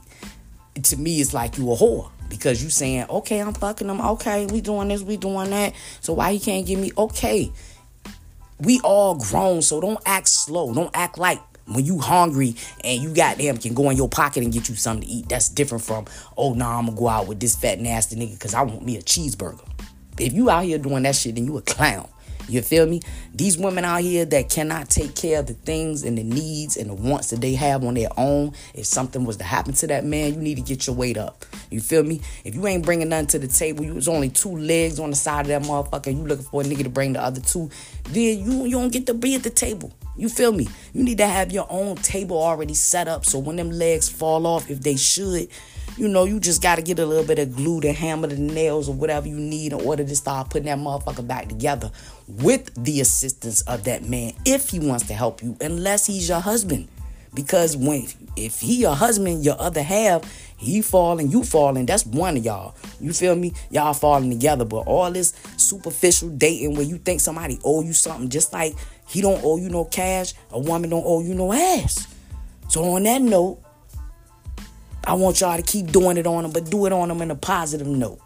To 0.82 0.98
me, 0.98 1.22
it's 1.22 1.36
like 1.36 1.60
you 1.60 1.72
a 1.72 1.76
whore 1.76 2.10
because 2.30 2.64
you 2.64 2.72
saying, 2.72 3.06
okay, 3.10 3.40
I'm 3.40 3.54
fucking 3.54 3.86
them. 3.86 4.02
Okay, 4.02 4.48
we 4.48 4.60
doing 4.60 4.88
this, 4.88 5.04
we 5.04 5.18
doing 5.18 5.52
that. 5.52 5.74
So 6.02 6.14
why 6.14 6.32
you 6.32 6.40
can't 6.40 6.66
give 6.66 6.80
me? 6.80 6.92
Okay, 6.98 7.52
we 8.60 8.80
all 8.84 9.16
grown, 9.16 9.62
so 9.62 9.82
don't 9.82 10.02
act 10.04 10.30
slow. 10.30 10.74
Don't 10.74 10.90
act 10.96 11.20
like 11.20 11.40
when 11.66 11.86
you 11.86 12.00
hungry 12.00 12.56
and 12.84 13.02
you 13.02 13.14
them 13.38 13.58
can 13.58 13.74
go 13.74 13.90
in 13.90 13.98
your 13.98 14.10
pocket 14.10 14.44
and 14.44 14.52
get 14.52 14.70
you 14.70 14.76
something 14.76 15.08
to 15.08 15.14
eat. 15.14 15.30
That's 15.30 15.50
different 15.50 15.84
from, 15.84 16.06
oh, 16.38 16.54
nah, 16.54 16.78
I'm 16.78 16.88
gonna 16.88 16.98
go 16.98 17.08
out 17.08 17.28
with 17.28 17.40
this 17.40 17.56
fat 17.56 17.80
nasty 17.80 18.16
nigga 18.16 18.34
because 18.34 18.54
I 18.54 18.62
want 18.64 18.86
me 18.86 18.98
a 18.98 19.02
cheeseburger. 19.02 19.66
If 20.20 20.34
you 20.34 20.50
out 20.50 20.66
here 20.66 20.78
doing 20.78 21.04
that 21.04 21.16
shit, 21.16 21.36
then 21.36 21.46
you 21.46 21.58
a 21.58 21.62
clown. 21.62 22.08
You 22.48 22.62
feel 22.62 22.86
me? 22.86 23.02
These 23.34 23.58
women 23.58 23.86
out 23.86 24.02
here 24.02 24.26
that 24.26 24.50
cannot 24.50 24.90
take 24.90 25.16
care 25.16 25.40
of 25.40 25.48
the 25.48 25.54
things 25.54 26.04
and 26.04 26.18
the 26.18 26.24
needs 26.24 26.78
and 26.78 26.90
the 26.90 26.94
wants 26.94 27.30
that 27.30 27.42
they 27.42 27.54
have 27.56 27.84
on 27.84 27.94
their 27.94 28.10
own. 28.18 28.54
If 28.74 28.86
something 28.86 29.26
was 29.26 29.38
to 29.38 29.44
happen 29.44 29.74
to 29.74 29.88
that 29.88 30.06
man, 30.06 30.34
you 30.34 30.42
need 30.42 30.56
to 30.56 30.62
get 30.62 30.86
your 30.86 30.96
weight 30.96 31.18
up. 31.18 31.46
You 31.70 31.80
feel 31.80 32.04
me? 32.04 32.22
If 32.44 32.56
you 32.56 32.68
ain't 32.68 32.86
bringing 32.86 33.10
nothing 33.10 33.28
to 33.28 33.40
the 33.40 33.48
table, 33.48 33.86
you 33.86 33.96
was 33.96 34.08
only 34.08 34.30
two 34.30 34.56
legs 34.56 35.00
on 35.00 35.10
the 35.10 35.16
side 35.16 35.42
of 35.42 35.48
that 35.48 35.64
motherfucker. 35.64 36.16
You 36.16 36.26
looking 36.26 36.46
for 36.46 36.62
a 36.62 36.66
nigga 36.66 36.84
to 36.84 36.90
bring 36.90 37.14
the 37.14 37.22
other 37.22 37.42
two, 37.42 37.70
then 38.10 38.40
you 38.40 38.66
you 38.66 38.72
don't 38.72 38.92
get 38.92 39.08
to 39.08 39.14
be 39.14 39.36
at 39.36 39.44
the 39.44 39.50
table. 39.50 39.94
You 40.16 40.30
feel 40.30 40.52
me? 40.52 40.68
You 40.94 41.04
need 41.04 41.18
to 41.18 41.28
have 41.28 41.52
your 41.52 41.66
own 41.70 41.96
table 41.96 42.38
already 42.38 42.76
set 42.76 43.08
up 43.08 43.26
so 43.26 43.40
when 43.40 43.56
them 43.56 43.72
legs 43.72 44.10
fall 44.10 44.46
off, 44.46 44.70
if 44.70 44.82
they 44.82 44.96
should, 44.96 45.48
you 45.98 46.08
know, 46.08 46.24
you 46.24 46.40
just 46.40 46.62
got 46.62 46.76
to 46.76 46.82
get 46.82 47.00
a 47.00 47.06
little 47.06 47.26
bit 47.26 47.40
of 47.40 47.56
glue 47.56 47.82
to 47.82 47.94
hammer 47.94 48.28
the 48.28 48.38
nails 48.38 48.90
or 48.90 48.96
whatever 48.96 49.28
you 49.28 49.38
need 49.38 49.74
in 49.74 49.82
order 49.82 50.04
to 50.04 50.16
start 50.16 50.50
putting 50.50 50.66
that 50.66 50.78
motherfucker 50.78 51.26
back 51.26 51.50
together 51.50 51.92
with 52.28 52.72
the 52.84 53.02
assistance 53.02 53.62
of 53.64 53.84
that 53.84 54.04
man 54.04 54.34
if 54.46 54.70
he 54.70 54.80
wants 54.80 55.06
to 55.08 55.14
help 55.14 55.44
you, 55.44 55.56
unless 55.62 56.06
he's 56.06 56.28
your 56.30 56.40
husband. 56.40 56.88
Because 57.34 57.76
when 57.76 58.08
if 58.36 58.60
he 58.60 58.76
your 58.82 58.96
husband, 58.96 59.44
your 59.44 59.60
other 59.60 59.82
half, 59.82 60.24
he 60.58 60.82
falling, 60.82 61.32
you 61.32 61.44
falling. 61.44 61.86
That's 61.86 62.06
one 62.06 62.38
of 62.38 62.46
y'all. 62.46 62.76
You 63.00 63.12
feel 63.12 63.36
me? 63.36 63.54
Y'all 63.72 63.94
falling 63.94 64.30
together. 64.30 64.66
But 64.66 64.88
all 64.88 65.12
this 65.12 65.34
superficial 65.58 66.30
dating 66.30 66.76
where 66.76 66.86
you 66.86 66.98
think 67.00 67.22
somebody 67.22 67.60
owe 67.64 67.84
you 67.84 67.94
something, 67.94 68.30
just 68.30 68.54
like 68.54 68.76
he 69.08 69.22
don't 69.22 69.44
owe 69.44 69.58
you 69.58 69.70
no 69.70 69.86
cash, 69.86 70.34
a 70.52 70.60
woman 70.60 70.92
don't 70.92 71.06
owe 71.06 71.24
you 71.24 71.34
no 71.34 71.52
ass. 71.52 72.08
So 72.68 72.84
on 72.84 73.04
that 73.04 73.22
note, 73.22 73.63
I 75.06 75.16
want 75.16 75.42
y'all 75.42 75.58
to 75.58 75.64
keep 75.64 75.92
doing 75.92 76.18
it 76.18 76.26
on 76.26 76.44
them, 76.44 76.52
but 76.52 76.70
do 76.70 76.86
it 76.86 76.94
on 76.94 77.10
them 77.10 77.22
in 77.22 77.30
a 77.30 77.36
positive 77.36 77.88
note. 77.88 78.20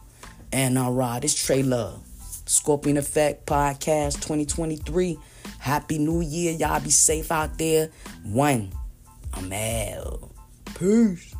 And 0.51 0.77
uh, 0.77 0.85
all 0.85 0.93
right, 0.93 1.23
it's 1.23 1.33
Trey 1.33 1.63
Love. 1.63 2.03
Scorpion 2.45 2.97
Effect 2.97 3.45
Podcast 3.45 4.15
2023. 4.15 5.17
Happy 5.59 5.97
New 5.97 6.21
Year. 6.21 6.53
Y'all 6.53 6.79
be 6.79 6.91
safe 6.91 7.31
out 7.31 7.57
there. 7.57 7.89
One. 8.23 8.71
I'm 9.33 9.51
out. 9.51 10.29
Peace. 10.79 11.33